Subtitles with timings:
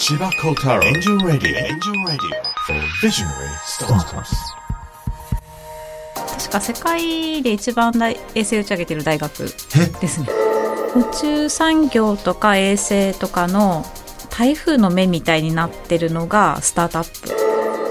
[0.00, 4.34] 千葉幸太郎エンジンラディオエンジンラディオ Visionary Startups
[6.38, 9.46] 確か世界で一番大衛星打ち上げてる大学で
[10.08, 10.28] すね。
[10.96, 13.84] 宇宙産業とか衛星とかの
[14.30, 17.28] 台風の目みたいになってるのがスタートアップ。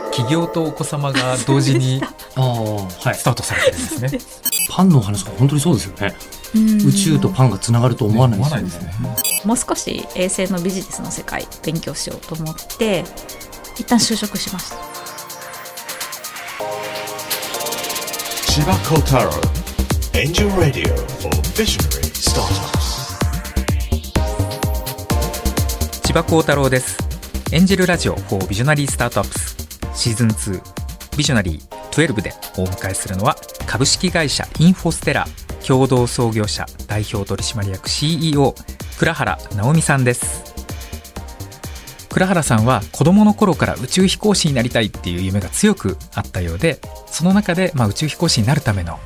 [0.10, 2.02] 企業とお子様が同時に
[2.36, 3.16] ああはい。
[3.16, 4.12] スタートされてるんですね。
[4.72, 6.16] パンのお話が本当にそうですよね。
[6.88, 8.94] 宇宙とパンがつながると思わないですよね
[9.46, 13.04] もう少し衛星のビジネスの世界勉強しようと思って
[13.78, 14.76] 一旦就職しました。
[18.52, 19.32] 千葉幸太郎
[20.20, 23.20] エンジンラディオ for Visionary Startups.
[26.04, 27.10] 千葉幸太郎です。
[27.52, 29.58] エンジェルラジオ for ビジョナリースタートアップス
[29.96, 30.62] シーズン2
[31.18, 33.36] ビジョナリー12でお迎えするのは
[33.66, 35.26] 株式会社インフォステラ
[35.66, 38.54] 共同創業者代表取締役 CEO
[39.00, 40.54] 倉原直美さんです。
[42.10, 49.00] 倉原さんは子どもの頃から宇宙飛行士になりたいっていう夢が強くあったようでその中で、まあ、宇宙飛行士になるための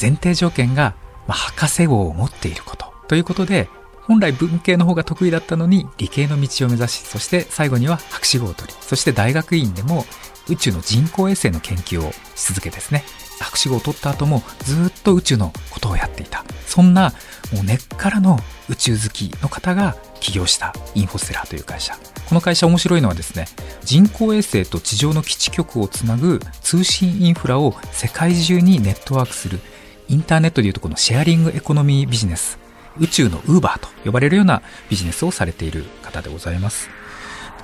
[0.00, 0.94] 前提条件が、
[1.26, 3.68] まあ、博士号を持っていることということで
[4.08, 10.06] 本来文系の方が得意だったのに理系の道を目指しそして最後には博士号を取りそして大学院でも
[10.48, 13.04] 宇宙の人工衛星の研究をし続けですね。
[13.38, 16.44] 博士号を取った後もずっと宇宙のことをやっていた。
[16.66, 17.12] そんな
[17.52, 21.94] もう根っからの宇宙好きの方が起業したインフォステラーという会社。
[22.28, 23.46] この会社面白いのはですね
[23.84, 29.60] 人工衛星と地上の基地局をつなぐ通信インフラを世界中にネットワークする
[30.08, 32.67] インターネットでいうとこのシェアリングエコノミービジネス。
[33.00, 36.90] 宇宙のウーバーと呼ばれるようなビジネスをされている方でございます。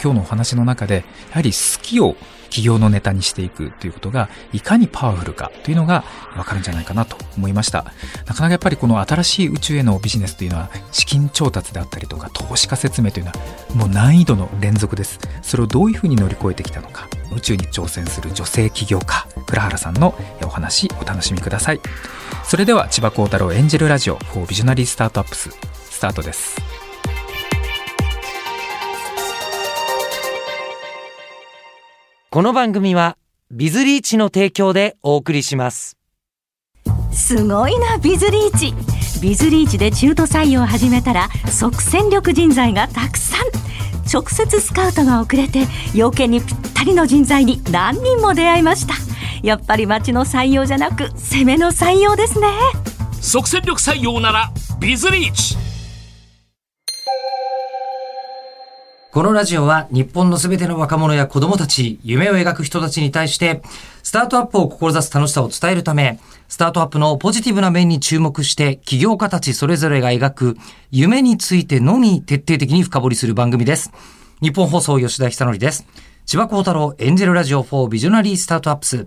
[0.03, 2.17] 今日のお話の中でやはり好きを
[2.55, 6.05] 企業のネタにしていくということがいかにパワフルかというのが
[6.37, 7.85] わかるんじゃないかなと思いました。
[8.27, 13.37] なかなかやっぱりこの新しい宇宙へのビジネスというのは資金調達であったりとか投資家説明というのは
[13.75, 15.19] もう難易度の連続です。
[15.43, 21.81] それをどういうふうに乗り越えてきたのか宇宙に挑戦する女性起業家倉原さんのお話お楽しみください。
[22.45, 25.51] それでは千葉幸太郎エンジェルラジオ for ビジョナリースタートアップス
[25.91, 26.83] スタートです。
[32.34, 33.17] この番組は
[33.52, 35.96] ビズリーチの提供でお送りします。
[37.12, 38.74] すごいなビズリーチ。
[39.22, 43.46] ビズリーチで中途採用を始めたら即戦力人材がたくさん。
[44.12, 48.95] 直接スカウトが遅れて要件にぴったりの人材に何人も出会いました。
[49.45, 52.48] やっぱり町の採用じゃなく攻めの採用ですね。
[53.20, 55.56] 即戦力採用ならビズリーチ
[59.14, 63.63] このラジオは日本のすべての若者や子供たち、夢を描く人たちに対して、
[64.02, 70.57] スタートアップを志す楽しさを伝えるため、スタートアップのポジティブな面に注目して、起業家たちそれぞれが描く
[70.91, 73.92] 夢についてのみ徹底的に深掘りする番組です。
[74.42, 75.86] 日本放送吉田久典です。
[76.27, 79.07] 千葉幸太郎エンジェルラジオ4ビジョナリースタートアップス。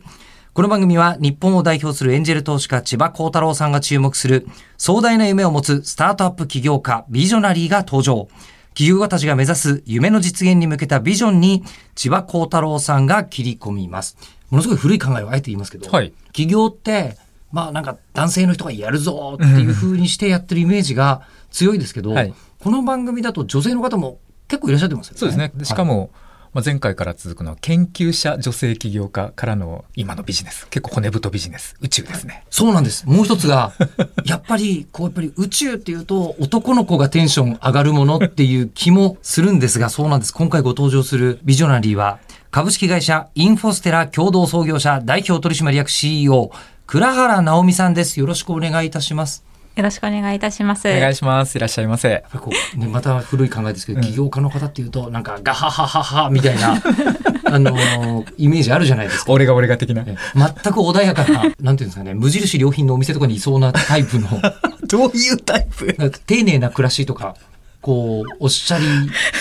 [0.53, 4.47] この番組は日本を代表するエンジェル投資家千葉幸太郎さんが注目する
[4.77, 8.29] 壮大な夢を持つスタートアップ起業家ビジョナリーが登場。
[8.77, 11.63] 企業家たちが目指す夢の実現に向けたビジョンに
[11.95, 14.15] 千葉幸太郎さんが切り込みます。
[14.51, 17.17] ものすごい古い考えをあえて言いますけど、はい起業って、
[17.51, 25.19] まあなんか男性の人がやるぞっていう風にしてやってるイメージが強いですけど、はいこの番組だと女性の方も結構いらっしゃってますよね。
[25.21, 25.51] そうですね。
[25.55, 26.11] でしかも、
[26.53, 30.67] まあ、前回から続くのは研究者女性起業家からの今のビジネス。
[30.69, 31.75] 結構骨太ビジネス。
[31.81, 32.43] 宇宙ですね。
[32.49, 33.07] そうなんです。
[33.07, 33.73] もう一つが、
[34.25, 40.33] やっぱり、こう、やっぱり宇宙っていうと、男の子がテンション上がるものっていう気もするんですが、そうなんです。
[40.33, 42.19] 今回ご登場するビジョナリーは、
[42.51, 46.51] 株式会社インフォステラ共同創業者代表取締役 CEO、
[46.87, 48.19] 倉原直美さんです。
[48.19, 49.43] よろしくお願いいたします。
[49.77, 51.55] よろしくお願いいたしますお願いします。
[51.55, 52.23] いらっしゃいませ。
[52.33, 56.81] こう、ね、また古い考えですけど、起業家の方っていうと、なんか、ガハハハハみたいな、
[57.45, 59.31] あのーイメージあるじゃないですか。
[59.31, 60.03] 俺が俺が的な。
[60.07, 64.27] え全く穏やかな、なんていうんですかね、無印良品のお店とかにいそうなタイプの、
[64.87, 65.93] どういうタイプ？
[66.25, 67.35] 丁寧な暮らしとか、
[67.81, 68.85] こう、おっしゃり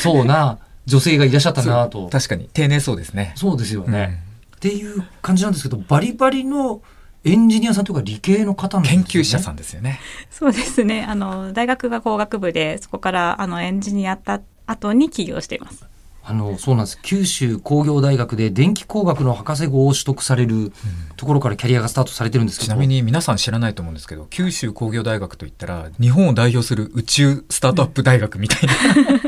[0.03, 2.11] そうな女性がいらっしゃったなと。
[2.11, 2.51] 確かに。
[2.53, 3.33] 丁寧そうですね。
[3.37, 4.21] そうですよね、
[4.57, 6.83] っていう感じなんですけど、バリバリの
[7.27, 9.05] エンジニアさんというか理系の方なんですよね。
[9.05, 10.01] 研究者さんですよね。
[10.31, 15.85] そうですねあの大学が工学部でそこからあのエンジニアた後に起業しています
[16.29, 16.99] あの、そうなんです。
[17.03, 20.73] 九州工業大学で電気工学の博士号を取得される
[21.17, 22.67] ところからキャリアがスタートされてるんですけど。
[22.67, 28.75] ちなみに皆さん知らないと思うんですけど、九州工業大学といったら、日本を代表する宇宙スタートアップ大学みたいな。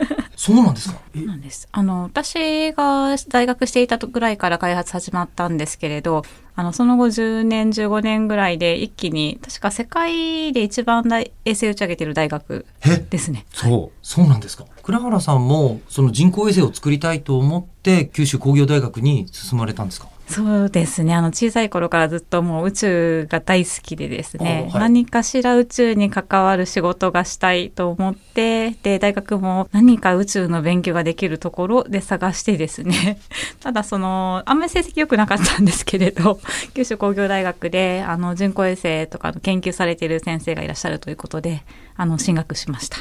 [0.41, 1.01] そうなんですか？
[1.17, 1.67] なんです。
[1.73, 6.23] あの私が大学していたぐらいから開発始まったんですけれど
[6.55, 12.65] あのその後10年15年ぐらいで一気に確か世界で一番大衛星打ち上げてる大学
[13.11, 13.47] ですね。
[13.53, 13.99] そう。
[14.07, 14.65] そうなんですか？
[14.85, 20.07] 倉原さんもその人工衛星を作りたいと思って九州工業大学に進まれたんですか？
[20.29, 21.15] そうですね。
[21.15, 33.19] あの、小さい頃からずっともう宇宙が大好きでですね、はい、何かしら宇宙に関わる仕事がしたいと思って、で、大学も何か宇宙の勉強ができるところで探してですね、
[33.61, 36.39] ただその、あんまり成績良くなかったんですけれど、
[36.75, 41.63] 九州工業大学で、あの、人工衛星とかの研究されている先生がいらっしゃるということで、
[41.97, 42.99] あの、進学しました。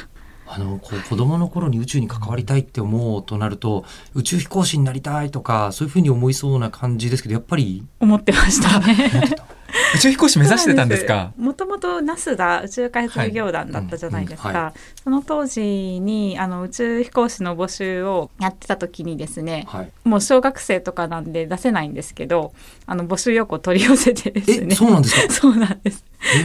[0.50, 3.84] あのこう子供の頃に宇宙に関わりたいって思うとなると
[4.14, 8.80] 宇宙飛行士になりたいとかそういうふうに思いそうな感じですけどやっぱり思ってました。
[8.80, 9.36] ね。
[9.94, 11.32] 宇宙飛行士目指してたんですか？
[11.36, 14.56] もともとナスダ宇宙開発事業団だったじゃないですか、はい。
[14.56, 14.72] うんはい、
[15.04, 15.60] その当時
[16.00, 22.54] にあの宇宙飛行士の募集をやってた時にですね、はい、もう小学生とかなんで出せないんですけど
[22.86, 24.74] あの募集要項取り寄せてですね。
[24.74, 25.32] そうなんですか？
[25.34, 26.02] そうなんです。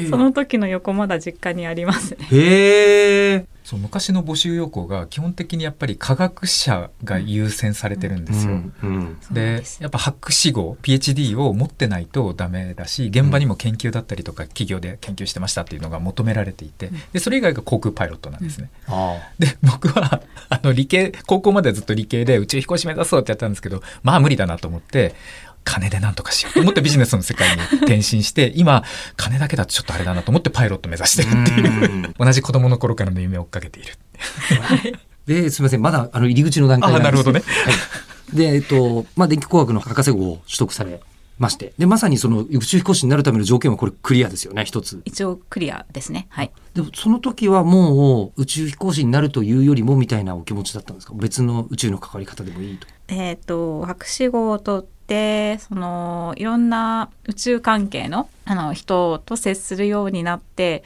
[0.10, 2.12] その時の横まだ実家にあります。
[2.12, 8.54] ねへえそう昔の募集要項が基本的にやっぱり科学者が優先されてるんですよ。
[8.54, 18.70] うんうん、でやっぱ博士号 PhD を持ってないとダメだし現場にも研究だったりとか企業で研究してましたっていうのが求められていてでそれ以外が航空パイロットなんですね。
[18.90, 25.16] うん、で僕はあの理系高校までずっと理系で宇宙飛行士目指そうってやったんですけどまあ無理だなと思って
[25.64, 28.84] 金でなんとかしようと思ってビジネスの世界に転身して 今
[29.16, 33.94] 金だけだとちょっとあれだなと思ってパイロット目指してるっていう同じ子供の頃からの夢を追っかけている。
[35.26, 37.42] ですみませんまだあの入り口の段階なるほどね。
[37.42, 37.72] は
[38.34, 41.00] い、でえっとまあ電気工学の博士号を取得され
[41.40, 41.74] まして。
[41.78, 45.02] で、まさにその宇宙飛行士になるための条件はこれクリアですよね、一つ。
[45.06, 46.28] 一応クリアですね。
[46.30, 46.52] はい。
[46.74, 51.14] でもその時はもう宇宙飛行士になるというよりもみたいなお気持ちだったんですか？
[51.16, 52.88] 別の宇宙の関わり方でもいいと。
[53.10, 60.84] えっ、と、博士号を取って、その、いろんな宇宙関係のあの人と接するようになって、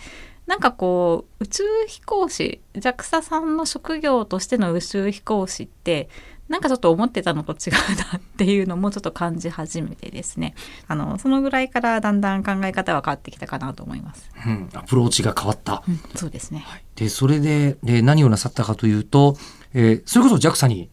[0.48, 6.10] なんかこう宇宙飛行士 JAXA さんの職業としての宇宙飛行士って
[6.48, 7.74] なんかちょっと思ってたのと違う
[8.12, 10.56] なっていうのもちょっと感じ始めてですね
[10.88, 14.30] あのそのぐらいからだんだん考え方は変わってきたかなと思います。
[14.46, 15.84] うん、アプローチが変わった。
[15.88, 16.66] うん、そうですね。
[16.96, 19.36] でそれでで何をなさったかというと、
[19.74, 20.90] えー、それこそ JAXA に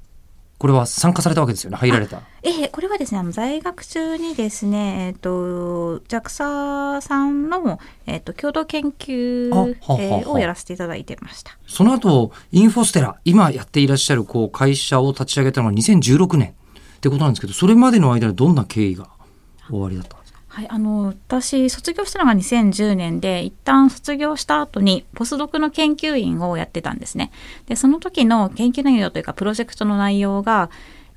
[0.64, 1.76] これは参加されたわけですよね？
[1.76, 2.22] 入られた。
[2.42, 11.58] ええこれはですねあの在学中にですねえっ、ー、と JAXA さんのえっ、ー、と共同研究、えー、をやらせていただいてました。
[11.66, 16.54] その後インフォステラ今やっていらっしゃるこう会社を立ち上げたのは2016年
[16.96, 19.08] ってことなんですけどそれまでの間にどんな経緯が
[19.68, 20.16] 終わりだった？
[20.54, 27.32] はい、あの私卒業したのが2010年で一旦卒業した後にポスドクの研究員をやってたんですね。
[27.66, 30.70] でその時の研究内容というかプロジェクトの内容が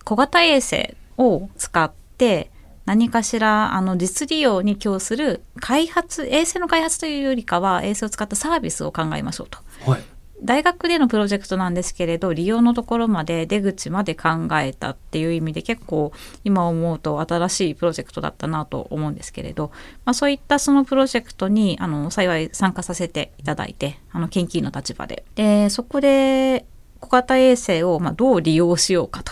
[0.05, 2.49] 小型衛星を使って
[2.85, 9.59] 何かしらあの実利用に供する開発衛星の開発というよりかは衛星を使ったサービスを考えましょうと。
[9.85, 16.11] はい大学でのプロジェクトなんですけれど利用のところまで出口まで考えたっていう意味で結構
[16.43, 19.71] 今思うと新しいプロジェクトだったなと思うんですけれど、
[20.05, 26.65] まあ、そういったそのプロジェクトにあの幸い参加させていただいてあの研究員の立場ででそこで
[26.99, 29.31] 小型衛星をまどう利用しようかと。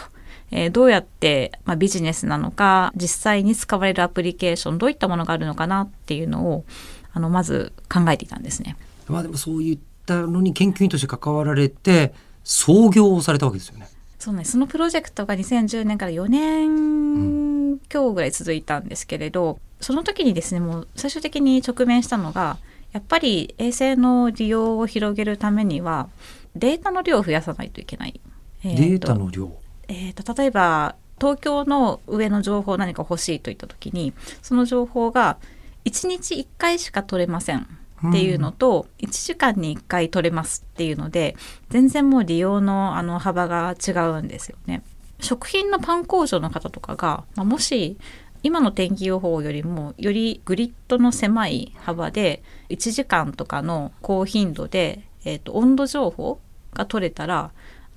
[0.52, 6.66] え、どうやって、まあ、ビジネスなのか実際に使われるアプリケーションどういったものがあるのかなっていうのを
[7.14, 8.78] あのまず考えていたんですね。
[9.08, 12.14] まあでもそういっったのに研究員として関わられて
[12.44, 13.90] 創業をされたわけですよね。
[14.20, 22.58] そうね、そのプロジェクトが2010年から4年強ぐらい続いたんですけれど、うん、その時にですねもう最終的に直面したのが
[22.94, 26.08] やっぱり衛星の利用を広げるためには
[26.56, 28.20] データの量を増やさないといけない。
[28.64, 29.52] えー、データの量、
[29.90, 35.38] えーと、例えば東京の上の情報何か欲しいといった時にその情報が
[35.84, 37.68] 1日1回しか取れません。
[38.10, 41.36] っていうのと、1時間に1回取れますっていうので
[41.70, 44.84] 全然もう利用のあの幅が違うんですよね。
[45.20, 47.98] 食品のパン工場の方とかが、まあ、もし
[48.44, 56.40] 今の天気予報よりもよりグリッドの狭い幅で1時間とかの高頻度で、えーと温度情報
[56.74, 57.52] が取れたら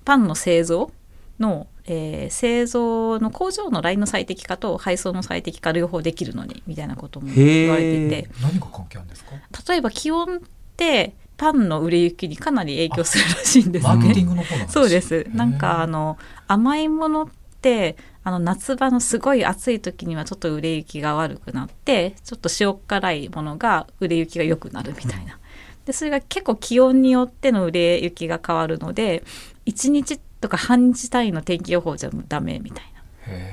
[0.05, 0.91] パンの製造
[1.39, 9.31] のえー、製造の工場のラインの最適化と配送の最適化両方できるのにみたいなことも言われていて何が関係あるんですか？
[9.73, 10.41] 例えば気温っ
[10.77, 13.95] てパンの売れ行きにかなり影響するらしいんですね。
[13.95, 15.27] マーケティングの方なんですそうです。
[15.33, 17.29] なんかあの甘いものっ
[17.63, 25.39] てあの夏場のすごい暑い時にはちょっと売れ行きが悪くなってちょっと塩辛いものが売れ行きが良くなるみたいな。
[25.87, 29.23] でそれが結構気温によっての売れ行きが変わるので
[29.65, 32.99] 1日とか半日単位の天気予報じゃダメみたいな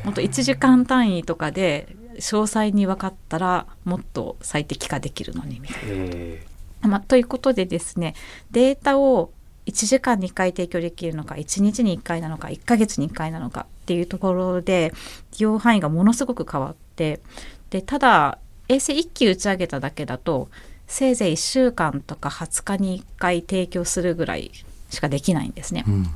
[0.05, 6.39] もっと1時間単位とかで詳細に分かったらもっと最適化できるのにみたい
[6.81, 6.89] な。
[6.89, 8.13] まあ、ということでですね
[8.51, 9.31] データを
[9.65, 14.93] 1時間に1回提供できるのか1日に1回なのか1ヶ月に1回なのかっていうところで
[15.39, 17.21] 利用範囲がものすごく変わって
[17.71, 18.37] でただ
[18.69, 20.49] 衛星1機打ち上げただけだと
[20.85, 24.51] せいぜい1週間とか20日に1回提供するぐらい
[24.91, 25.83] しかできないんですね。
[25.87, 26.07] うん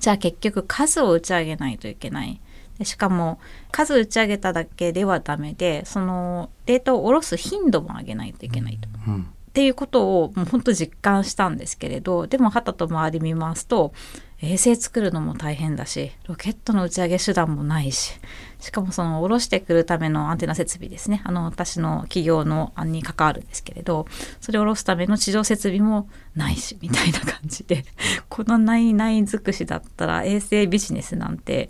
[0.00, 2.40] じゃあ結局数を打ち上げないといけない。
[2.78, 3.38] でしかも
[3.70, 8.88] 数打ち上げただけではダメでそのデータを下ろす頻度も上げないといけないと。
[9.06, 13.92] うん、っていうことをもう本当実感したんですけれどでも旗と周り見ますと
[14.40, 18.14] 衛星作るのも大変だしロケットの打ち上げ手段もないし
[18.60, 21.22] しかもその下ろしてくるためのアンテナ設備ですね。
[21.24, 24.06] あの私の企業の案に関わるんですけれど
[24.40, 27.84] それを下ろすための地上設備もないしみたいな感じで。
[28.28, 31.68] このないない尽くしだったら衛星ビジネスなんて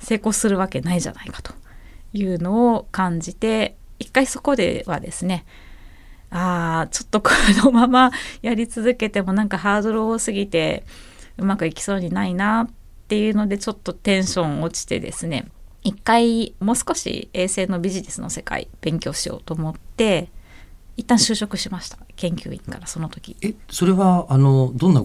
[0.00, 1.52] 成功するわけないじゃないかと
[2.12, 5.44] いうのを感じて一回そこではですね
[6.30, 7.30] ああちょっとこ
[7.64, 8.10] のまま
[8.42, 10.84] やり続けてもなんかハードル多すぎて
[11.36, 12.70] うまくいきそうにないなっ
[13.08, 15.48] ていうのでちょっとテンション落ちてですね
[15.82, 20.28] 一回もう少し衛星のビジネスの世界勉強しようと思って
[20.96, 21.98] 一旦就職しました。
[22.16, 23.36] 研究員からその時。
[23.42, 25.02] えそれはあのどんな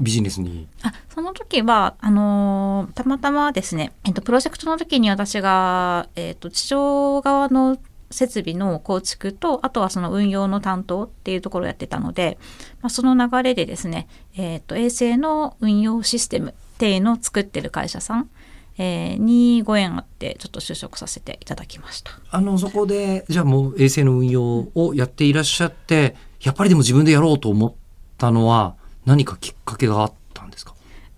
[0.00, 0.68] ビジネスに？
[0.82, 7.78] あその時はあのたまたまですね、えっと、プロジェクトの時に私が、えっと、地上側の
[8.10, 12.38] 設備の構築とあとはその運用の担当っていうところをやってたので、
[12.80, 14.06] まあ、その流れでですね、
[14.36, 18.30] えーと、衛星の運用システムっていうのを作ってる会社さん、
[18.78, 22.12] えー、にご縁あってちょっと就職させていただきました。
[22.30, 27.74] あのそこでじゃあもう衛星の運用をやっていらっしゃってやっぱりでも自分でやろうと思っ
[28.18, 30.74] たのは何かきっかけがあったんですか？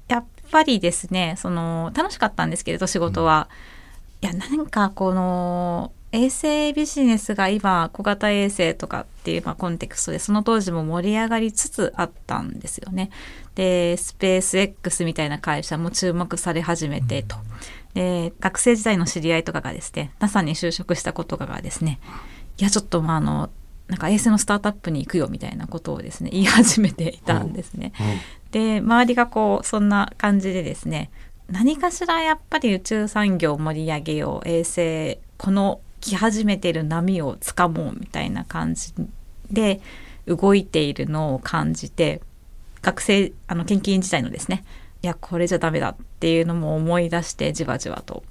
[0.06, 3.48] やっぱりですねその楽しかったんですけれど仕事は、
[4.22, 13.10] うん、いやなんかこの衛星ビジネスが今小型衛星とかっていうまあコンテクストでその当時も盛り上がりつつあったんですよね。
[13.58, 17.34] でスペース X みたいな会社も注目され始めてと。
[17.92, 21.98] で学生時代の知り合いとかがですね NASA に就職したことがですね
[22.58, 23.50] いやちょっとまああの
[23.88, 27.92] なんか衛星のスタートアップに行くよみたいなことをですね言い始めていたんですね。
[28.52, 31.10] で周りがこうそんな感じでですね
[31.50, 38.92] 何かしらやっぱり宇宙産業を盛り上げよう衛星この来始めてる波をつかもうみたいな感じ
[39.50, 39.80] で
[40.26, 42.20] 動いているのを感じて
[42.88, 44.64] 学生あの研究員時代のですね
[45.02, 48.24] いやこれじゃダメだっていうのも思い出してじわじわと。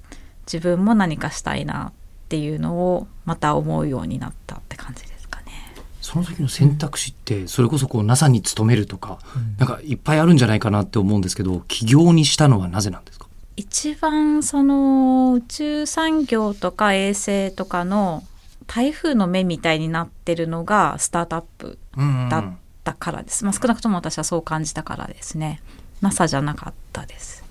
[0.52, 1.92] 自分も何かしたいなっ
[2.28, 5.52] ていうのをまた思うようになったって感じですかね。
[6.00, 13.26] その時の選択肢ってそれこそこう NASA に勤めるとか、うん、なんかいっぱいあるんじゃないかなって思うんですけど起業にしたのはなぜなんですか？
[13.56, 18.24] 一番その宇宙産業とか衛星とかの
[18.66, 21.78] 台風の目みたいになってるのがスタートアップ
[22.30, 22.44] だっ
[22.88, 25.60] たからです、まあ、少なくとも私はそう感じたからですね。
[26.00, 27.44] NASA じゃなかったです。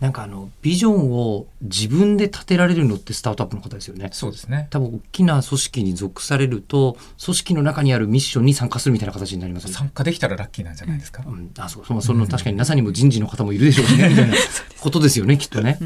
[0.00, 4.10] なんかあのビジョンを自分で立てられるのってスタートアップの方ですよね。
[4.12, 4.66] そうですね。
[4.70, 11.22] 多分大きな組織に属されると組織の中にあるミッションに参加するみたいな形になります、ね、参加できたらラッキーなんじゃないですか。
[11.24, 11.86] うん、あそう。
[11.86, 14.08] そその確かに NASA にも人事の方もいるでしょうね。
[14.08, 14.34] みたいな。
[14.80, 15.78] ことですよねきっとね。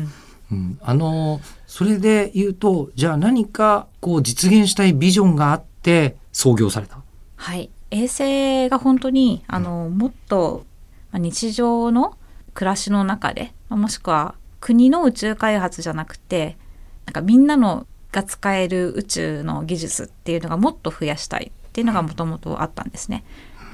[0.51, 7.03] うん、あのそれで言うとじゃあ何かこう実現したいビジョンがあって創業された。
[7.37, 10.65] はい衛星が本当にあの、もっと
[11.13, 12.17] 日常の
[12.55, 16.57] 暮らしの中でもしくは国の宇宙開発じゃなくて
[17.05, 23.25] なんかみんなのが使える宇宙の技術っていうのがもっと増やしたいっていうのがもともとあったんですね。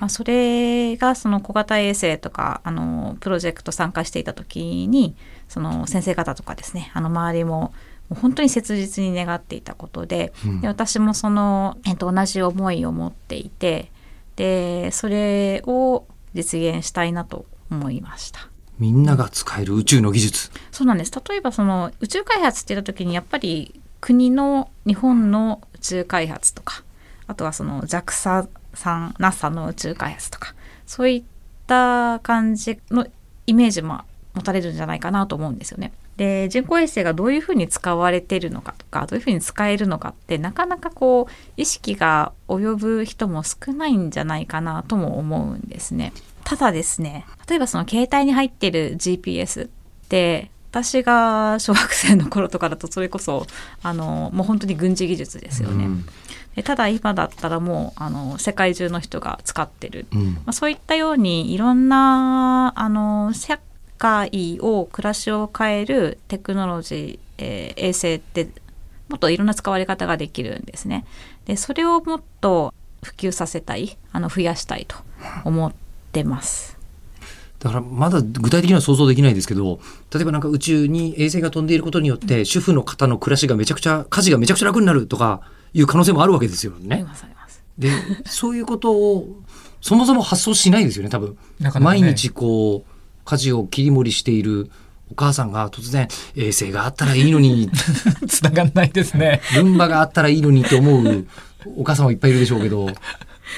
[0.01, 5.15] まあ、それがその小型衛星とかあのプロジェクト参加していた時に
[5.49, 7.73] その先生方とかですねあの周りも
[8.11, 13.93] 本当に切実に願っていたことでうん、で私もその、えっと、同じ思いを持っていて
[14.37, 18.49] でそれを実現したいなと思いました。
[18.79, 26.83] みんなが使える宇宙の技術そうなんです例えばその宇宙開発って言った時にやっぱり国の日本の宇宙開発とか
[27.29, 30.55] あとはその JAXA さん NASA の宇宙開発とか
[30.87, 31.23] そういっ
[31.67, 33.07] た感じの
[33.47, 34.01] イメージも
[34.35, 35.93] 持たれるんじゃないかなと思うんですよね。
[36.17, 46.13] で人工衛星がどういうふうに使われてるのかとかどういうふうに使えるのかってなかなかこう意識が及ぶ人も少ないんじゃないかなとも思うんですね。
[46.45, 49.71] ただですね例えばその携帯に入ってる GPS っ
[50.09, 53.47] て私が小学生の頃とかだとそれこそ
[53.83, 55.85] あのもう本当に軍事技術ですよね。
[55.85, 56.05] うん
[56.55, 63.59] でただ今だったらもうあの世界中の人が使ってる、うん、まあ、そういったようにいろんなあの社
[64.03, 68.49] 界を暮らしを変えるテクノロジー、えー衛星って
[69.09, 71.05] もっといろんな使われ方ができるんですね。
[71.45, 74.97] でそれをもっと普及させたいあの増やしたいと
[75.45, 75.73] 思っ
[76.11, 76.77] てます。
[77.61, 79.79] だからまだ具体的には想像できないですけど
[80.13, 85.43] 例えばなんか宇宙に衛星が飛んでいることによって主婦の方の暮らしがめちゃくちゃ家事がめちゃくちゃ楽になるとか
[85.73, 87.05] いう可能性もあるわけですよありね。
[87.05, 87.63] ますあります。
[87.79, 87.91] で
[88.27, 89.29] そういうことを
[89.81, 91.37] そもそも発想しないですよね多分。
[91.61, 92.92] なかなかね毎日こう
[93.25, 94.71] 家事を切り盛りしている
[95.11, 97.71] お母さんが突然衛星があったらいいのに
[98.27, 99.43] 繋がんないですね。
[99.55, 101.27] ルンバがあったらいいのにって思う
[101.77, 102.89] お母さんはいっぱいいるでしょうけど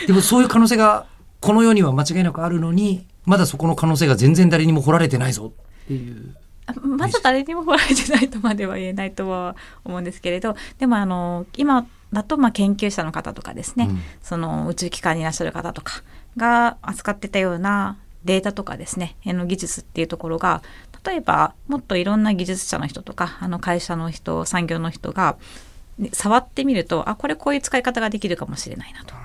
[0.07, 1.07] でもそういう可能性が
[1.41, 5.53] この世には間違いなくあるのにまだそこの可能性が全然誰にも掘られてないぞ
[5.85, 6.35] っていう。
[6.67, 9.55] あまず誰にも掘られてないとまでは言えないとは
[9.85, 16.03] 思うんですけれどでもあの今だとまあ研究者の方とかですね、うんその宇宙機関にいらっしゃる方とか
[16.39, 20.63] が扱ってたようなデータとかですねあの技術っていうところが
[21.07, 25.37] 例えばもっといろんな技術者の人とかあの会社の人産業の人が
[25.99, 29.15] ね触ってみるとあこれこういう使い方ができるかもしれないなと。
[29.15, 29.17] っ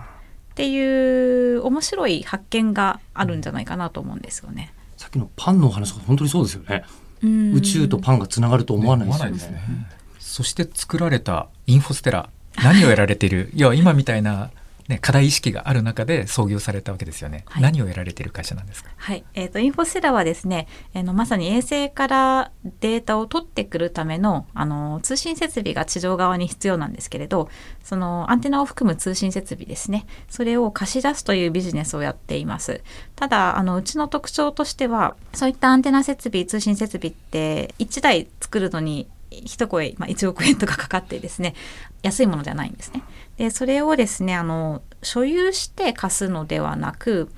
[0.56, 4.74] ていう面白い発見があるんじゃないかなと思うんですよね。
[4.98, 6.84] さっきのパンのお話が本当にそうですよね。
[7.24, 9.32] うん宇宙とパンがつながると思わないですよね。
[9.32, 9.88] 思わないですね
[10.20, 12.29] そして作られたインフォステラ
[12.62, 13.51] 何をやられている？
[13.53, 14.51] いや今みたいな、
[14.89, 17.63] ね、課題意識がある中で創業されたわけですよね、はい。
[17.63, 18.89] 何をやられている会社なんですか？
[18.98, 27.50] はい、えー、とインフォステラはですね、あのまさに衛星からデータを取ってくるためのあの通信設備が地上側に必要なんですけれど
[27.84, 30.08] そのアンテナを含む通信設備ですね。
[30.27, 32.81] それを貸し出すというビジネスをやっています。
[33.15, 41.53] ただあのうちの特徴としてはそういったアンテナ設備通信設備って1台作るのに一声、まあ、1億円とかかかってですね
[42.01, 43.03] 安いものじゃないんですね。
[43.39, 47.29] でそれをですねあの所有して貸すのではなく、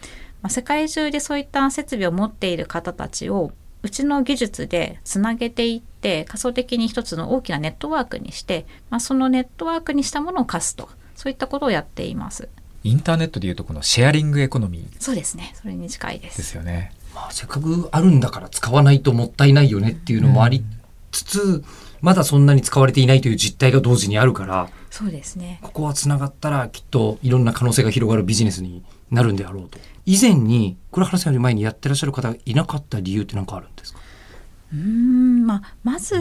[0.42, 3.52] まあ、世界中でそういった設備を持っている方たちを
[3.84, 12.50] うちの技術でつなげていって仮想的に一つの大きなネットワークにして、まあ、そのネットワークにしたものを貸すとそういったことをやっています。
[12.84, 16.30] インターネットでいうとこのシェアリングエコノミーそうですねそれに近いで。
[16.30, 20.64] ですすよねまあ、せっかくあるんだから使わないともったいないよねっていうのもあり
[21.12, 21.64] つつ、
[22.02, 29.80] まだそんなに使われていないという実態が同時にあるから、そうですねここはつながったらきっといろんな可能性が広がるビジネスになるんであろうと。
[30.06, 34.00] 以前に、これ原さんより前にやってらっしゃる方がいなかった理由って何かあるんですか？
[34.74, 36.16] うーんまあ、まず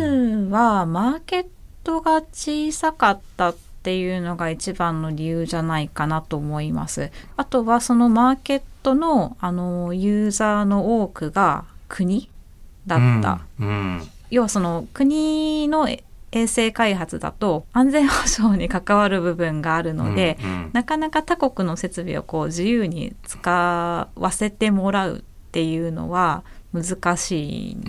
[0.50, 1.46] はマーケッ
[1.82, 7.10] トが小さかったっていうのが一番の理由じゃないかなと思います。
[7.36, 12.28] あとはそのマーケットのあのユーザーの多くが国
[12.86, 13.40] だった。
[13.58, 13.68] うん。
[13.68, 15.88] うん要はその国の
[16.32, 20.70] 衛星開発だと安全保障に関わる部分があるので、うんうん。
[20.72, 23.50] なかなか他国の設備をこう自由に使
[24.14, 27.82] わせてもらうっていうのは難しいん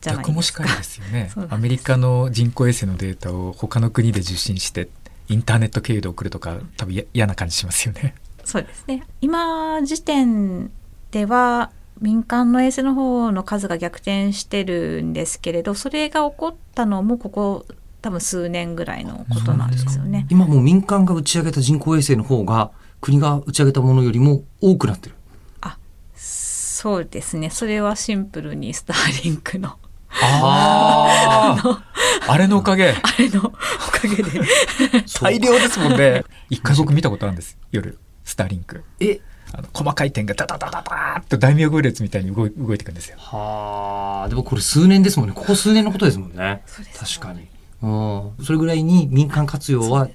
[0.00, 0.42] じゃないですか。
[0.42, 1.30] しかりですよね。
[1.48, 4.88] アメリカの人工衛星のデータを他の国で受信して
[5.28, 8.14] インターネット経由で送るとか多分や嫌な感じしますよね。
[8.44, 9.04] そうですね。
[9.22, 10.70] 今時点
[11.10, 17.66] では民間の衛星の方の数が逆転してるんですけれど、それが起こったのもここ
[18.02, 20.26] 多分数年ぐらいのことなんですよね。
[20.30, 25.16] 今もう民間が打ち上げた人工衛星の方が国が打ち上げたものよりも多くなってる。
[26.16, 27.48] そうですね。
[27.48, 29.78] それはシンプルにスターリンクの
[30.10, 31.82] ああ
[32.28, 34.40] あれのおかげあれのおかげで。
[35.20, 39.20] 大量ですもんね 一回僕見たことあるんです夜スターリンクえ
[39.52, 45.34] あの細かい点がダダダダダーっと大名行列みたいに動い動いていくんですよはあ、でもこれ数年ですもんね。
[45.34, 46.62] ここ数年のことですもんね。
[46.98, 47.48] 確かに。
[47.82, 47.88] う
[48.42, 48.44] ん。
[48.44, 50.08] それぐらいに民間活用は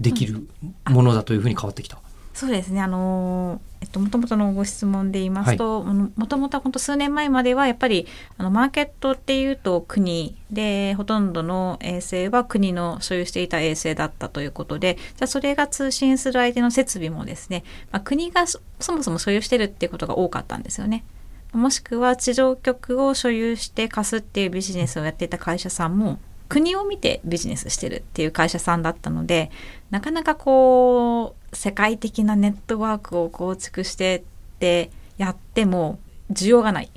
[0.00, 0.46] できる
[0.88, 1.98] ものだというふうに変わってきた。
[2.34, 2.82] そうですね。
[2.82, 21.04] あのえっと元々のご質問で言いますと、もともと本当数年前まではやっぱりあのマーケットっていうと国でほとんどの衛星は国の所有していた衛星だったということで、じゃあそれが通信する相手の設備もですね、まあ、国がそそもそも所有してるっていうことが多かったんですよね。
[21.52, 26.18] もしくは地上局を所有して貸すっていうビジネスをやっていた会社さんも
[26.48, 29.52] 国を見てビジネスしてるっていう会社さんだったので
[29.90, 34.24] なかなかこう世界的なネットワークを構築して
[34.56, 35.98] ってやっても
[36.32, 36.90] 需要がない、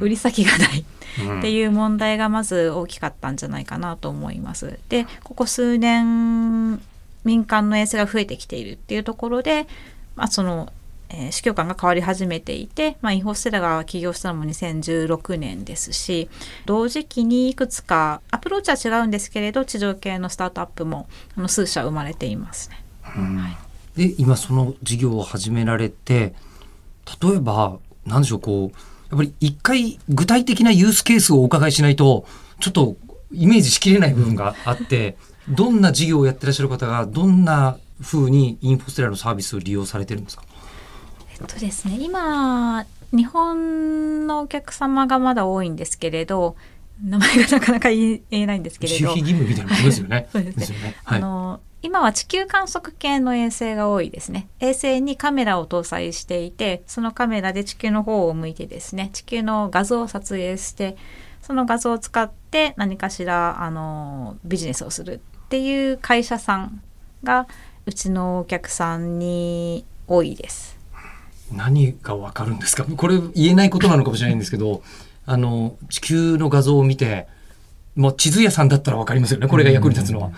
[0.00, 0.84] 売り先がない。
[1.38, 4.78] っていう問題がまず大きかったんじゃないかなと思います。
[4.88, 6.80] でここ数年
[7.24, 9.66] 民間の衛星が増えてきているっていうところで、
[10.14, 10.72] まあ、その、
[11.08, 16.28] えー、司教官が変わり始めていて、まあ、インフォステラが起業したのも2016年ですし
[16.66, 22.84] 同時期にいくつかアプローチは違うんですけれど地上系のスタートアップもあの数社生まれていますね。
[23.96, 26.34] で、今その事業を始められて、
[27.22, 28.70] 例えば、なんでしょう、こう、やっ
[29.14, 32.26] っぱり一回具体的なユースケースをお伺いしないと、
[32.60, 32.96] ちょっと
[33.32, 35.16] イメージしきれない部分があって、
[35.48, 40.42] どんな事業をやってらっしゃる方が、どんな風にインフォステラのサービスを利用されてるんですか？
[41.32, 46.56] えっとですね、今日本のお客様がまだ多いんですけれど
[47.04, 50.28] 名前がなかなか言えないんですけれど守秘義務みたいなものですよね。
[50.32, 50.96] そうですねよね。
[51.04, 51.18] はい。
[51.18, 60.96] あの今は地球観測系の衛星が多いですね衛星にカメラを搭載していてそのカメラで地球の方を向いてですね地球の画像を撮影して
[61.42, 66.82] その画像を使って何かしらあのビジネスをするっていう会社さん
[67.22, 67.46] が
[67.84, 70.78] うちのお客さんに多いです。
[71.52, 72.86] 何がわかるんですか？
[72.96, 74.82] これ言えないことなのかもしれないんですけど、
[75.26, 77.28] あの、地球の画像を見て、
[77.94, 79.48] もう地図屋さんだったらわかりますよね。
[79.48, 80.30] これが役に立つのは。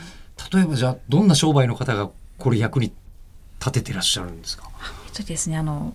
[0.53, 2.92] 例えばじゃあ、どんな商売の方がこれ役に
[3.59, 4.68] 立ててらっしゃるんですか？
[5.07, 5.57] えっとですね。
[5.57, 5.94] あの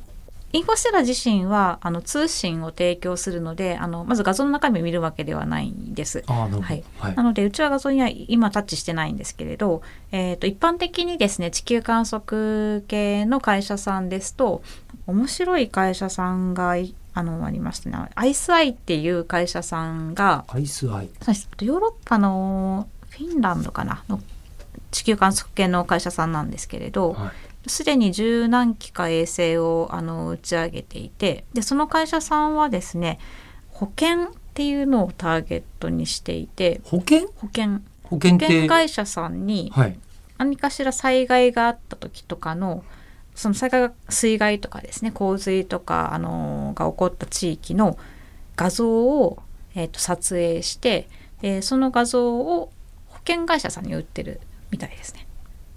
[0.53, 6.25] インフォステラ自身はあの通信を提供するのであのまず画像の中身を見るわけではないんです。
[6.27, 6.83] はい。
[6.99, 7.15] はい。
[7.15, 14.61] なのでうちは画像には今タッチしてないんですけれど、えー、と一般的にですね地球観測系の会社さんですと
[15.07, 21.09] 面白い会社さんがいあのありましてねアイスアイっていう会社さんがアイスアイ。
[21.61, 24.03] ヨーロッパのフィンランドかな？
[24.07, 24.19] の
[24.91, 27.69] 地球観測系の会社さんなんですけれど、はい。
[27.69, 33.19] すでに十何機か衛星をあの打ち上げていてでその会社さんはですね
[33.69, 37.27] 保険っていうのをターゲットにしていて保険？
[37.35, 38.67] 保険保険。
[38.67, 39.99] 会社さんにはい。
[40.39, 42.83] 何かしら災害があった時とかの
[43.35, 47.97] その災害が水害とかですね洪水とかあのが起こった地域の
[48.55, 49.37] 画像を、
[49.75, 51.07] えー、と撮影して
[51.41, 52.71] でその画像を保
[53.27, 55.27] 険会社さんに売ってるみたいですね。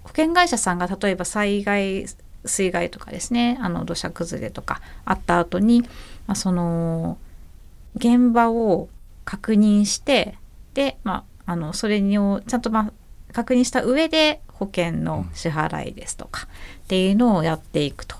[0.02, 2.06] 保険会社さんが例えば災害
[2.44, 5.82] 水害とかですねあの土砂崩れとかあった後に、
[6.26, 7.16] まあ、その
[7.96, 8.88] 現場を
[9.24, 10.36] 確認して
[10.74, 12.92] で、まあ、あのそれをちゃんと、まあ、
[13.32, 16.46] 確認した上で保険の支払いですとか
[16.84, 18.16] っていうのをやっていくと。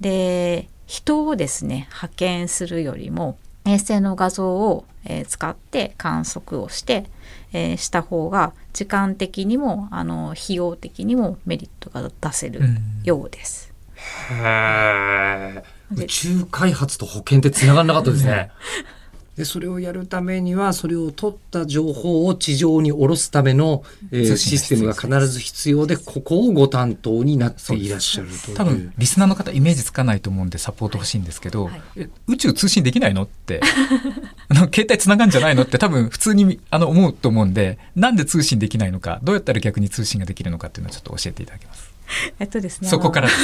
[0.00, 7.06] で人をですね派遣するよりも衛星の画像を、え使って観測をして、
[7.52, 12.60] えーした方が時間的にもあの費用的にもメリットが出せる
[13.04, 13.72] ようです。
[14.30, 15.62] へー
[15.94, 18.50] 宇宙開発と保険って繋がんなかったですね。
[19.36, 28.56] で、それをやるためには、それを取った情報を地上に下ろすための、えーシステムが必ず必要で、ここをご担当になっていらっしゃるという。
[28.56, 33.60] 多分リスナーの方イメージつかないと思うんでサポート欲しいんですけど、はいえ宇宙通信できないのって
[34.48, 41.90] あの携帯つながんじゃないのって多分普通にあの思うと思うんでなんで通信できないのかどうやったら逆に通信ができるのかっていうのをちょっと教えていただけます。
[42.38, 43.40] えっとですねそこからです。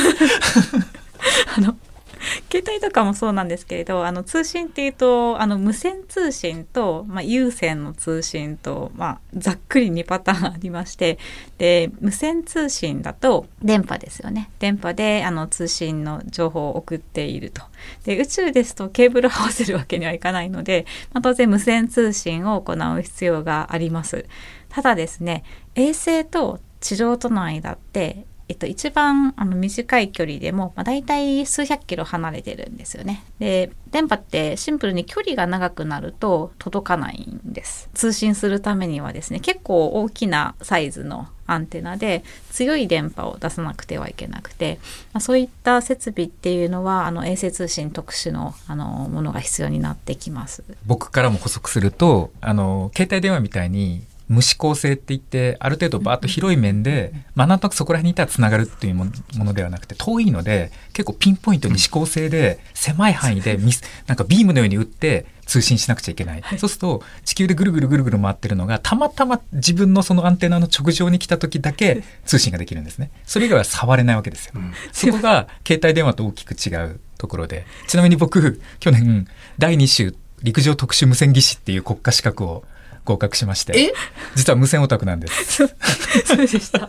[1.57, 1.77] あの
[2.51, 11.19] 携帯とかもそうなんですけれどあの通信っていうとあの無線通信と、まあ、有線の通信と、まあ、ざっくり2パターンありまして
[11.59, 14.51] で無線通信だと電波ですよね。
[14.59, 17.63] 電波であの通信の情報を送っていると。
[18.05, 24.27] で宇宙ですとケーブルを合わせるわけにはいかないので、まあ、当然無線通信を行う必要があります。
[24.69, 33.25] ただですね衛星と地上との間ってえっと、一番あの短い距離でも、まあ、大体数百キロ離れてるんですよね。
[33.39, 37.89] で電波ってシンプルに距離が長くなると届かないんです。
[37.95, 44.79] 通信するためにはですね結構大きなサイズのアンテナで強い電波を出さなくてはいけなくて、
[45.15, 50.63] まあ、そういった設備っていうのはあの衛星通信特殊のあのものが必要になってきます。
[50.85, 59.07] 僕からも補足するとあの携帯電話みたいに無指向性って言ってある程度バーッと広い面で、まあ、なんとなくそこら辺にいたらつながるっていうも
[59.37, 73.11] ものではなくて遠いので結構ピンポイントに指向性で狭い範囲でミスなんかビームのように打って通信しなくちゃいけない、そうすると地球でぐるぐるぐるぐる回ってるのがたまたま自分のそのアンテナの直上に来た時だけ通信ができるんですね。
[73.25, 74.55] それ以外は触れないわけですよ、
[74.93, 77.67] そこが携帯電話と大きく違うところで。
[77.89, 79.27] ちなみに僕去年
[79.59, 82.65] 第2週陸上特殊無線技師っていう国家資格を
[83.05, 83.93] 合格しまして
[84.37, 85.67] 実は無線オタクなんです。
[85.67, 86.89] そうでした。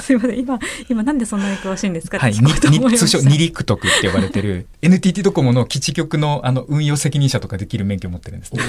[0.00, 0.38] すいません。
[0.38, 2.18] 今、今なんでそんなに詳しいんですか？
[2.18, 8.62] はい、通称二陸徳って呼ばれてる NTT ドコモの基地局のあの運用責任者とかできる免許を持ってるんですね。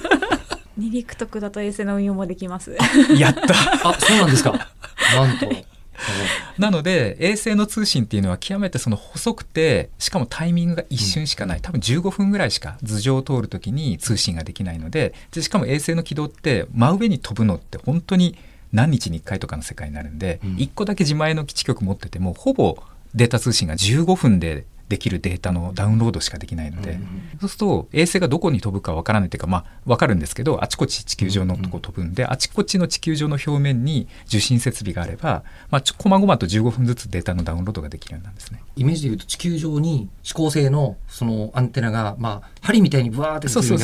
[0.76, 2.76] 二陸徳だと衛星の運用もできます。
[3.16, 4.68] やったあ、そうなんですか。
[5.14, 5.50] なんと。
[6.58, 11.60] なので衛星の通信っていうのは極めてその細くてしかもタイミングが一瞬しかない。
[11.60, 18.36] 多分15分ぐらいしか頭上を通る時に通信ができないのででしかも衛星の軌道って真上に飛ぶのって本当に
[18.72, 20.56] 何日に1回とかの世界になるんで、うん。
[20.56, 22.76] 1個だけ自前の基地局持っててもほぼ
[23.14, 26.98] データ通信が15分でできるデータのダウンロードしかできないので、
[27.40, 38.62] そうすると衛星がどこに飛ぶかわからないというかまあわかるんですけどあちこち地球上のとこ飛ぶんで、あちこちの地球上の表面に受信設備があれば、まあ、ちょこまごまと15分ずつデータのダウンロードができるようなんですね。
[38.76, 43.78] イメージで言うと地球上に指向性のそのアンテナが、まあ、針みたいにブワーってそうそう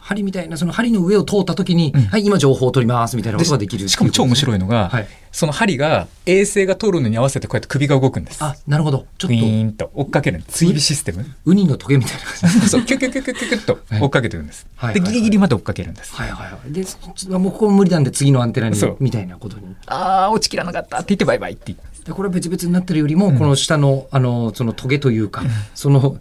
[0.00, 5.08] 針みたいなその針の上を通った時に、はい今情報を取りますみたいなことができるしかも超面白いのが、はい。
[5.32, 8.42] その針が衛星が通るのに合わせてこうやって首が動くんです。
[8.42, 9.06] あなるほど。
[9.18, 11.24] ちょっウィとーンと追っかける追尾システム。
[11.44, 12.68] ウニのトゲみたいな感じ。
[12.68, 12.82] そう。
[12.82, 14.64] キュキュキュキュキュキュッと追っかけてるんです。
[14.64, 15.12] で、はいはい。
[15.12, 16.14] ギリギリまで追っかけるんです。
[16.14, 16.72] はいはいはい。
[16.72, 16.98] でそ
[17.38, 19.74] もうここ無理なんで次のアンテナにみたいなことに。
[19.86, 20.98] ああ、落ちきらなかった。
[20.98, 21.89] って言ってバイバイって言って。
[22.04, 25.42] でこれは別々になってるよりも、この下のあのそのトゲというか、
[25.74, 26.18] その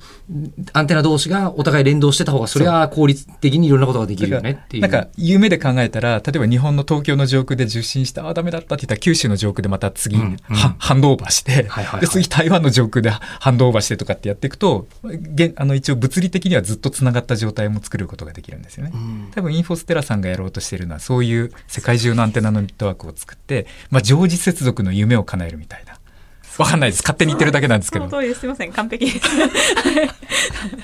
[0.73, 4.81] アンテナ同士がお互い連動してた方がそれは効率的にいろんなことができるよねっていう。
[4.81, 11.67] なんか夢で考えたら例えば日本の東京の上空で受信してああダメだったって言ったら九州の上空でまた次、うハンドオーバーして、
[11.99, 18.91] で次台湾の上空でハンドオーバーしてとかってやっていくと現あの一応物理的にはずっとつながった状態も作ることができるんですよね。
[18.93, 25.78] うん多分インフォステラさんがやろうとしているのはそういう世界中のアンテナのネットワークを作って、まあ、常時接続の夢を叶えるみたいな。
[26.59, 27.01] わかんないです。
[27.01, 28.09] 勝手に言ってるだけなんですけど。
[28.09, 28.41] その通りです。
[28.41, 28.73] すみません。
[28.73, 29.37] 完璧です。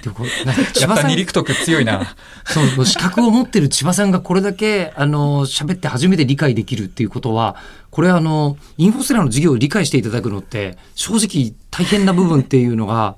[0.04, 2.16] でこうなんか千やっぱさん二陸徳強いな。
[2.46, 7.58] そう資格を持ってる千葉さんがこれだけあの喋って初めて理解できるっていうことは
[7.92, 13.18] これあのインフォステラの授業を理解していただくのって正直大変な部分っていうのが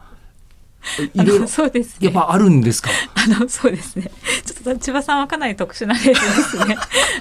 [1.13, 2.05] いろいろのそうですね。
[2.05, 4.09] やっぱあるんですかあのそうですね。
[4.45, 6.77] ちょっと千葉さんはかなり特殊な例ですね。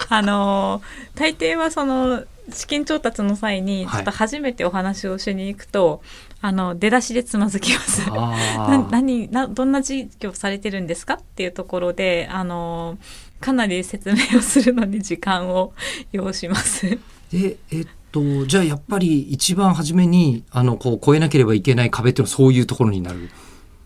[0.09, 0.81] あの
[1.15, 6.03] 大抵はその資金調達の際にはいちょっと初めてお話をしに行くと、
[6.41, 8.03] あの出だしでつまずきます。
[8.09, 8.13] あ
[8.69, 12.99] なー何などんな事業されてるんですかっていうところであの
[13.41, 15.73] かなり説明をするのに 時間を
[16.13, 16.99] 要します。
[17.33, 23.31] でえっとじゃあやっぱり一番初めにあのこう越えなければいけない壁っていうのはそういうところになる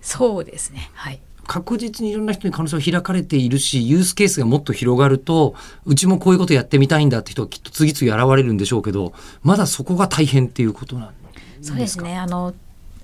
[0.00, 0.90] そうですね。
[0.94, 1.20] はい。
[1.50, 11.14] 確実にいろんな人に可能性を開かれているしユースケースがもっと広がるとうちもこういうことやってみたいんだって人がきっと次々現れるんでしょうけどまだそこが大変っていうことなん
[11.62, 12.16] そうですね。
[12.16, 12.54] あの、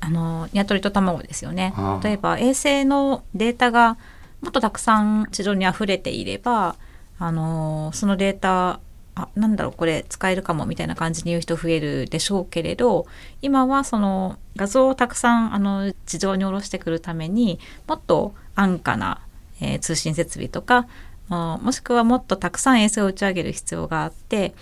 [0.00, 1.74] あの、鶏と卵ですよね。
[2.02, 3.98] 例えば衛星のデータが
[4.40, 6.76] もっとたくさん地上に溢れていれば、
[7.18, 8.80] あの、そのデータ、
[9.16, 13.06] あ、なんだろう、これ使えるかもみたいな感じに言う人増えるでしょうけれど、
[13.42, 19.20] 今はその画像をたくさんあの地上に下ろしてくるためにもっと安価な、
[19.60, 20.86] えー通信設備とか、
[21.28, 24.54] もしくはもっとたくさん衛星を打ち上げる必要があって、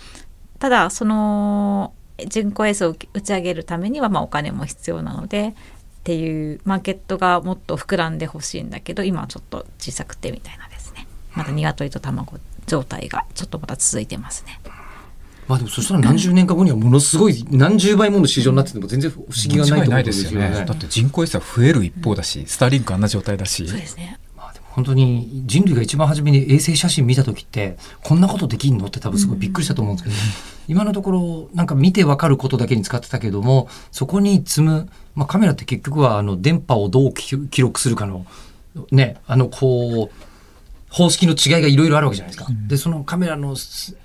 [0.57, 1.93] ただその
[2.25, 5.53] 人工衛星を打ち上げるためにはまあお金も必要なのでっ
[6.05, 11.07] ていうマーケットがもっと膨らんでほしいんだけど今はちょっと小さくてみたいなですね。
[11.35, 14.59] まだ鶏と卵って状態がちょっとまた続いてますね。
[15.47, 20.65] まあでもそしたら何十年か後にはものすごい 何十倍もの市場になってても全然不思議がないですよね。
[20.65, 23.67] だって人口衛星は増える一方だし、スターリンクあんな状態だし。
[23.67, 24.17] そうですね。
[24.35, 28.87] まあでも本当に人類が一番初めに衛星写真見た時ってこんなことできんの？
[28.87, 30.15] って多分すごいびっくりしたと思うんですけど、
[30.67, 38.25] 今のところなんか見てわかることだけに使ってたけどもそこに積む、まあ、カメラって結局はあの電波をどう記記録するかの
[38.91, 40.34] ねあのこう
[40.95, 42.49] 方式の違いがいろいろあるわけじゃないですか。
[42.67, 43.97] でそのカメラのす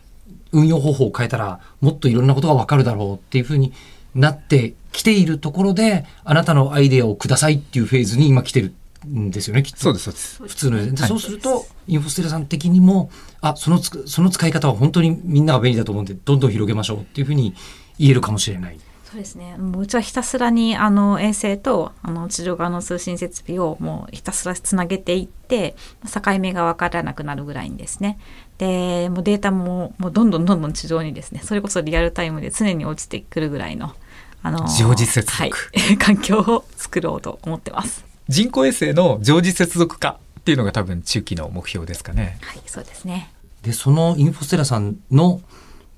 [0.51, 3.73] 運用方法を変えたらもっといろんなことがわかるだろうっていうふうに
[4.17, 8.75] なってきているところであなたのアイデアをくださいっていうフェーズに今来てる
[9.07, 9.79] んですよねきっと。
[9.79, 10.49] そうです、そうです。
[10.49, 17.55] 普通のでそうするとインフォステラさん的にもあそのつくその使い方は本当にみんなが便利だと思うんでどんどん広げましょうっていうふうに
[18.01, 18.81] 言えるかもしれない。
[19.11, 25.75] そうですねもううちはひたすらにあの衛星とあの地上側の通信設備をもうひたすらつなげていって
[26.07, 28.21] 境目が分からなくなるぐらいにですね
[28.59, 33.95] でもうデータももうどんどんどんどん地上にですねそれこそリアルタイムで常に落ちてくるぐらいの
[34.43, 35.53] あの常時接続はい、
[35.99, 38.05] 環境を作ろうと思ってます。
[38.29, 42.39] 人工衛星の常時接続化っていうのが多分中期の目標ですかね。
[42.41, 43.31] はい、そうですね。
[43.63, 45.43] でそのインフォステラさんの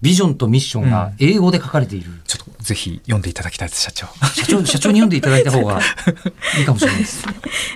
[0.03, 4.07] ビジョンとミッションが英語で書かれている、ちょっとぜひ読んでいただきたいです、社長。
[4.35, 5.81] 社長社長に読んでいただいた方が
[6.59, 7.25] いいかもしれないです。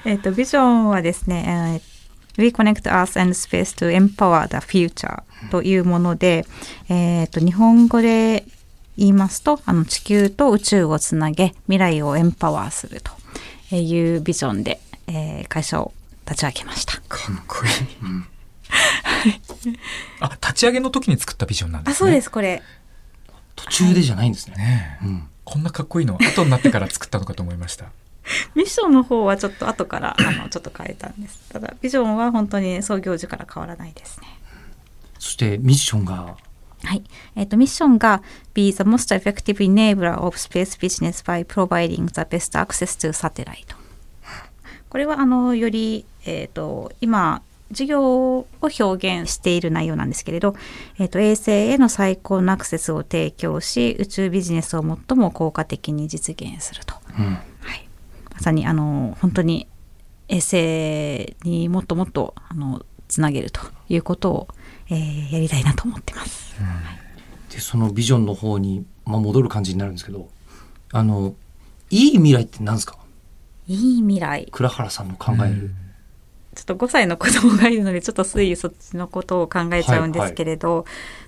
[0.05, 1.97] えっと、ビジョンはですね、えー
[2.37, 6.45] Reconnect Earth and Space to Empower the Future というもので、
[6.91, 8.45] えっと、日本語で
[8.99, 13.01] 言いますと、あの、地球と宇宙をつなげ、未来をエンパワーする
[13.71, 15.95] というビジョンで、えー会社を
[16.29, 16.95] 立ち上げました。
[17.09, 17.73] かっこいい。
[20.21, 21.93] あ、立ち上げの時に作ったビジョンなんですね。。
[21.93, 22.63] あ、そうですす、これ。
[23.55, 24.57] 途中でじゃないんですね。
[24.57, 27.87] ねえうんこんなかっこいいの後になってから作ったのかと思いました。
[28.57, 31.39] ミッションの方はちょっと後から、あの、ちょっと変えたんです。
[31.53, 34.27] ただ、ビジョンは本当に創業時から変わらないですね。
[35.21, 36.37] そしてミッションが？
[36.83, 37.03] はい。
[37.37, 38.23] えっ、と、ミッションが
[38.55, 43.75] be the most effective enabler of space business by providing the best access to satellite。
[44.89, 50.55] これは、あの、より、えっ、と、今、事業を表現している内容なんですけれど、
[50.99, 56.95] えっ、と、衛星への最高のアクセスを提供し、宇宙ビジネスを最も効果的に実現すると。
[56.95, 57.89] はい。
[58.33, 59.67] まさに、あの、本当に
[60.29, 64.49] 衛星にもっともっと、あの、つなげるということを、
[64.89, 66.55] えーやりたいなと思ってます。
[67.51, 70.29] でそのビジョンの方に、まあ、戻る感じになるんですけど
[70.93, 71.35] あの
[71.91, 72.99] いい未来って何ですか？
[73.69, 74.47] いい未来。
[74.51, 75.73] 倉原さんの考える、
[76.57, 80.87] ちょっと5歳の子供がいるのでちょっとついそっちのことを考えちゃうんですけれど、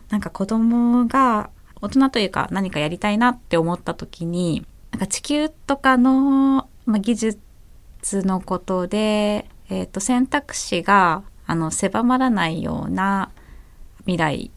[0.08, 7.38] なんか子供が大人というか何かやりたいなって思った時になんか地球とかの、まあ、技術
[8.22, 13.30] のことで、えー、と選択肢があの狭まらないような
[14.00, 14.50] 未来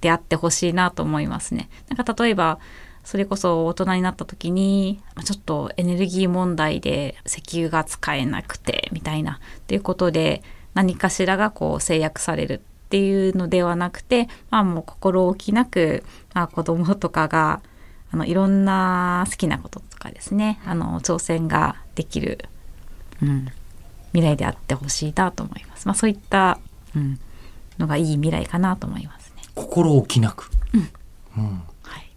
[0.00, 1.68] であってほしいなと思いますね。
[1.88, 2.58] なんか例えば
[3.04, 17.60] それこそ大人になった時にまあちょっとエネルギー問題で石油が使えなくてみたいなっていうことで何かしらがこう制約されるっていうのではなくてまあもう心置きなく、まあ、子供とかが
[18.10, 22.46] あのいろんな好きなこととかですねあの挑戦ができる、
[23.22, 23.48] うん、
[24.12, 25.86] 未来であってほしいなと思います。
[25.86, 26.58] まあ、そういった、
[26.96, 27.18] うん、
[27.78, 29.42] のがいい未来かなと思いますね。
[29.54, 30.80] 心置きなく、うん
[31.42, 31.73] はい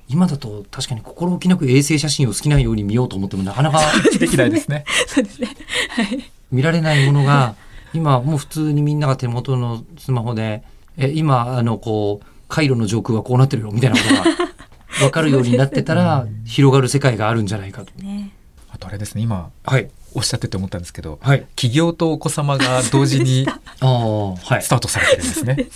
[0.09, 3.79] 今だと確かに心置きなく衛星写真を好きなように見ようと思ってもなかなか
[4.19, 4.85] できないですね。
[5.07, 5.49] そうですね。
[5.89, 6.31] はい。
[6.51, 7.55] 見られないものが
[7.93, 10.63] 今もう普通にみんなが手元のスマホで
[10.97, 14.23] え今あのこう回路の上空はこうなってるよみたいなことが
[14.99, 17.91] 分かるようになってたら広がる世界があるんじゃないかと。
[18.01, 18.31] ね。
[18.69, 23.47] あとあれですね、今はいおっしゃってて思ったんですけど、はい起業とお子様が同時に
[23.81, 25.67] ああはいスタートされてるんですね。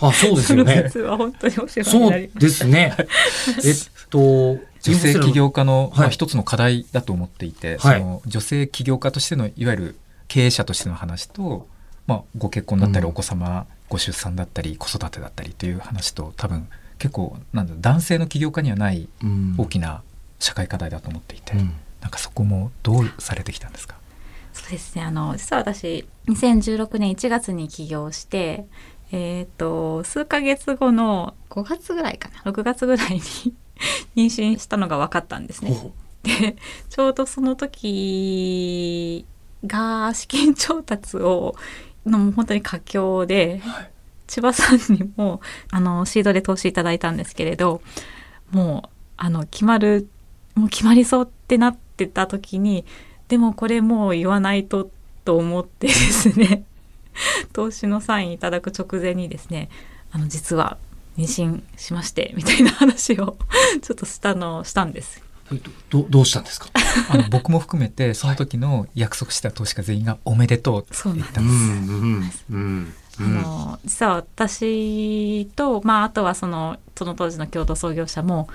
[0.00, 0.82] あそうですよね。
[0.92, 2.94] 実は本当にお世話にそなりうですね。
[3.64, 3.74] えっ
[4.10, 6.10] と女性起業家の、まあ、はい。
[6.10, 8.00] 一つの課題だと思っていて、はい。
[8.00, 9.96] その女性起業家としてのいわゆる
[10.28, 11.66] 経営者としての話と、
[12.06, 13.10] まあ、ご結婚だったりうん。
[13.10, 19.54] お子様、ご出産だったり子育てだったりという話と多分結構なんだろう男性の起業家にはないうん。
[19.58, 20.02] 大きな
[20.38, 21.72] 社会課題だと思っていて、うん。
[22.02, 23.96] なんかそこもどうされてきたんですか？
[24.52, 25.02] そうですね。
[25.02, 28.66] あの実は私2016年1月に起業して、
[29.12, 33.20] えっ、と数ヶ月後の5月ぐらいかな、6月ぐらいに
[34.16, 35.70] 妊娠したのが分かったんですね。
[35.70, 35.92] ほ
[36.22, 36.56] で
[36.88, 39.24] ちょうどその時
[39.64, 41.54] が資金調達を
[42.04, 43.62] の本当に佳境で、
[44.26, 45.40] 千葉さんにも
[45.70, 47.80] あのシードで投資いただいたんですけれど
[48.50, 50.08] もうあの決まる
[50.54, 52.84] もう決まりそうってなってた時に
[53.28, 54.90] でもこれもう言わないと
[55.24, 56.64] と思ってですね
[57.52, 59.68] 投資のサインいただく直前にですね
[60.12, 60.76] あの実は
[61.16, 63.36] 妊娠しましてみたいな話を
[63.82, 65.22] ちょっとしたのしたんです。
[65.50, 65.54] う
[65.90, 66.68] どどどうしたんですか？
[67.08, 72.44] あの僕も含めてその時の約束した投資家全員が「おめでとう」ってそうなんです言ったんです。
[72.50, 78.48] うんうんあの実は私と、まあ、あとはそのその当時の共同創業者も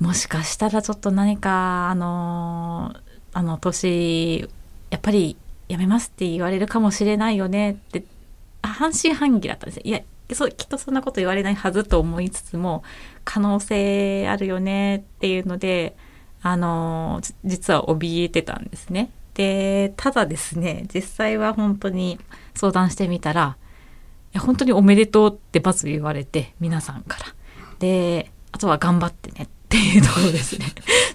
[0.00, 2.96] もしかしたらちょっと何かあの
[3.34, 4.48] あの年
[4.90, 5.36] やっぱり
[5.72, 8.04] やめますって言われるかもしれないよねって
[8.62, 9.82] 半信半疑だったんですよ。
[9.84, 10.02] いや
[10.34, 12.82] そうきっとそんなこと言われないはずと思いつつも
[13.24, 15.96] 可能性あるよねっていうので
[16.42, 19.10] あの実は怯えてたんですね。
[19.32, 22.18] でただですね実際は本当に
[22.54, 23.56] 相談してみたら
[24.34, 27.26] いや本当におめでとうってまず言われて皆さんから。
[27.78, 30.66] であとは頑張ってねっていうところですね。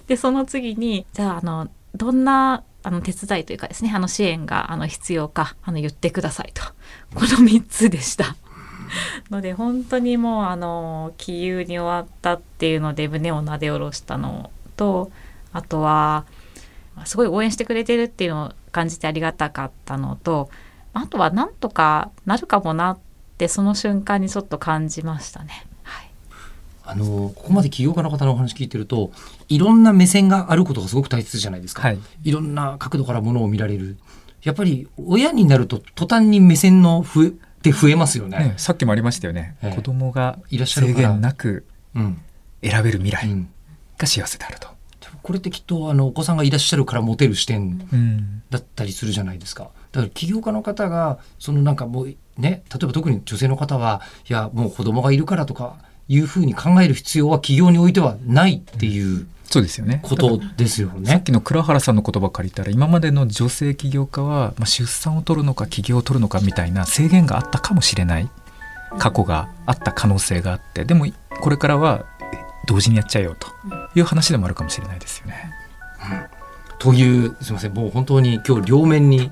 [0.08, 6.62] でその次にじゃああのどんなあの手伝いというかですねあの支援があの必要かあの言ってくださいと
[7.14, 8.34] この3つでした
[9.30, 15.10] ので本当にもうあの気憂に終わったっていうので胸をなで下ろしたのと
[15.52, 16.24] あとは
[17.04, 20.48] すごい応援してくれてるっていうのを感じてありがたかったのと
[20.94, 22.98] あとはなんとかなるかもなっ
[23.36, 25.66] てその瞬間にちょっと感じましたね。
[26.88, 29.12] はい、あのここまで起業家の方のお話聞いてると
[29.48, 33.96] いろんな目線があることがすごく大切じゃないですか、はい、いろんな角度からものを見られる。
[34.42, 38.38] やっぱり親になると途端に目線の増えって増えますよね。
[38.38, 39.74] ねさっきもありましたよね、ええ。
[39.74, 42.20] 子供がいらっしゃる制限なくうん。
[42.62, 43.48] 選べる未来うん、
[43.96, 44.68] が幸せであると。
[45.00, 48.42] でもこれってきっとあのお子さんがいらっしゃるから持てる視点うん。
[48.50, 49.70] だったりするじゃないですか。
[49.92, 55.76] だから起業家の方がそのなんかもうね例えば特に女性の方はいやもう子供がいるからとか
[56.08, 60.00] いうふうに考える必要は起業においてはないっていうそうですよね。
[60.02, 61.22] ことですよさっね。
[61.24, 68.28] きの倉原さんの言葉借りたら今までの女性起業家は、まあ、出産を取るのか起業を取るのかみたいな制限があったかもしれない。
[68.98, 70.84] 過去があった可能性があって。
[70.84, 71.06] でも
[71.40, 72.04] これからは
[72.66, 73.48] 同時にやっちゃえよと。
[73.94, 75.52] いう話でもあるかもしれないですよね。
[76.78, 77.74] というすみません。
[77.74, 79.30] もう本当に今日両面に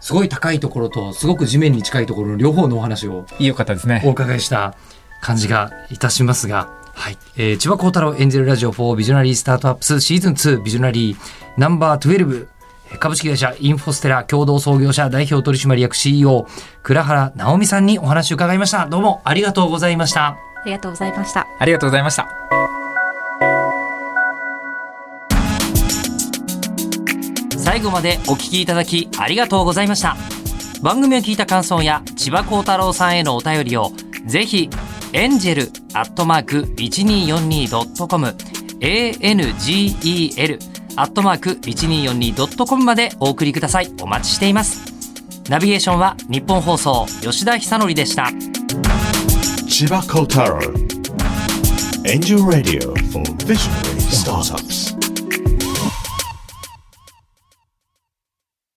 [0.00, 4.02] すごい高いところとすごく地面に近いところの両方のお話をいい方ですね。
[4.04, 4.74] お伺いした
[5.20, 11.16] 感じがいたしますが、はい、えー、千葉幸太郎エンジェルラジオ4ビジョナリースタートアップスシーズン2ビジョナリー
[11.56, 12.48] ナンバー12
[12.98, 16.46] 株式会社インフォステラ共同創業者代表取締役 CEO
[16.82, 18.86] 倉原直美さんにお話を伺いました。
[18.86, 20.28] どうもありがとうございました。
[20.28, 21.46] ありがとうございました。
[21.58, 22.28] ありがとうございました。
[27.58, 30.16] 最後までお聞きいただきありがとうございました。
[30.82, 33.92] 番組を聞いた感想や千葉幸太郎さんへのお便りを
[34.26, 34.70] ぜひ
[35.12, 35.62] エンジェル
[35.94, 38.26] アットマーク 1242.com
[38.80, 40.58] angel
[40.96, 43.92] アットマーク 1242.com までお送りください。
[44.02, 44.92] お待ちしています。
[45.48, 48.30] ナビゲーションは日本放送吉田久典でした。
[49.68, 50.58] 千葉幸太郎
[52.04, 54.87] Angel Radio for Visionary Startups.